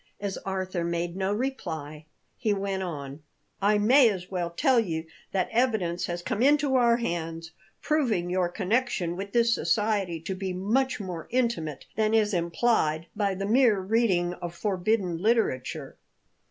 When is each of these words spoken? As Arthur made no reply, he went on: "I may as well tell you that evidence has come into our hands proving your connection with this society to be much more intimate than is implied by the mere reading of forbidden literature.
As 0.19 0.37
Arthur 0.39 0.83
made 0.83 1.15
no 1.15 1.31
reply, 1.31 2.07
he 2.35 2.53
went 2.53 2.81
on: 2.81 3.21
"I 3.61 3.77
may 3.77 4.09
as 4.09 4.31
well 4.31 4.49
tell 4.49 4.79
you 4.79 5.05
that 5.31 5.47
evidence 5.51 6.07
has 6.07 6.23
come 6.23 6.41
into 6.41 6.73
our 6.75 6.97
hands 6.97 7.51
proving 7.83 8.27
your 8.27 8.49
connection 8.49 9.15
with 9.15 9.31
this 9.31 9.53
society 9.53 10.19
to 10.21 10.33
be 10.33 10.53
much 10.53 10.99
more 10.99 11.27
intimate 11.29 11.85
than 11.97 12.15
is 12.15 12.33
implied 12.33 13.09
by 13.15 13.35
the 13.35 13.45
mere 13.45 13.79
reading 13.79 14.33
of 14.33 14.55
forbidden 14.55 15.17
literature. 15.19 15.97